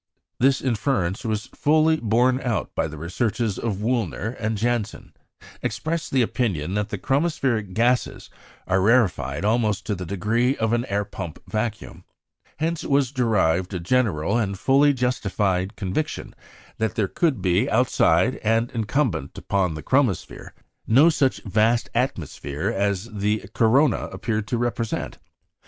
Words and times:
This 0.39 0.61
inference 0.61 1.23
was 1.25 1.45
fully 1.53 1.97
borne 1.97 2.41
out 2.41 2.73
by 2.73 2.87
the 2.87 2.97
researches 2.97 3.59
of 3.59 3.75
Wüllner; 3.75 4.35
and 4.39 4.57
Janssen 4.57 5.13
expressed 5.61 6.09
the 6.09 6.23
opinion 6.23 6.73
that 6.73 6.89
the 6.89 6.97
chromospheric 6.97 7.75
gases 7.75 8.31
are 8.65 8.81
rarefied 8.81 9.45
almost 9.45 9.85
to 9.85 9.93
the 9.93 10.07
degree 10.07 10.57
of 10.57 10.73
an 10.73 10.85
air 10.85 11.05
pump 11.05 11.37
vacuum. 11.47 12.03
Hence 12.57 12.83
was 12.83 13.11
derived 13.11 13.75
a 13.75 13.79
general 13.79 14.39
and 14.39 14.57
fully 14.57 14.91
justified 14.91 15.75
conviction 15.75 16.33
that 16.79 16.95
there 16.95 17.07
could 17.07 17.39
be 17.39 17.69
outside, 17.69 18.37
and 18.37 18.71
incumbent 18.71 19.37
upon 19.37 19.75
the 19.75 19.83
chromosphere, 19.83 20.53
no 20.87 21.09
such 21.09 21.43
vast 21.43 21.89
atmosphere 21.93 22.69
as 22.75 23.05
the 23.13 23.45
corona 23.53 24.05
appeared 24.07 24.47
to 24.47 24.57
represent. 24.57 25.19